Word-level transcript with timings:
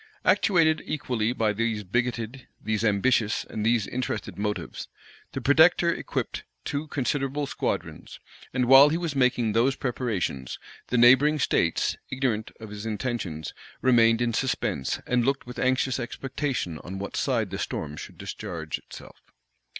Actuated 0.25 0.81
equally 0.87 1.31
by 1.31 1.53
these 1.53 1.83
bigoted, 1.83 2.47
these 2.59 2.83
ambitious, 2.83 3.45
and 3.47 3.63
these 3.63 3.85
interested 3.85 4.35
motives, 4.35 4.87
the 5.33 5.41
protector 5.41 5.93
equipped 5.93 6.43
two 6.65 6.87
considerable 6.87 7.45
squadrons; 7.45 8.19
and 8.51 8.65
while 8.65 8.89
he 8.89 8.97
was 8.97 9.15
making 9.15 9.53
those 9.53 9.75
preparations, 9.75 10.57
the 10.87 10.97
neighboring 10.97 11.37
states, 11.37 11.97
ignorant 12.09 12.49
of 12.59 12.71
his 12.71 12.83
intentions, 12.83 13.53
remained 13.83 14.23
in 14.23 14.33
suspense, 14.33 14.99
and 15.05 15.23
looked 15.23 15.45
with 15.45 15.59
anxious 15.59 15.99
expectation 15.99 16.79
on 16.79 16.97
what 16.97 17.15
side 17.15 17.51
the 17.51 17.59
storm 17.59 17.95
should 17.95 18.17
discharge 18.17 18.79
itself. 18.79 19.21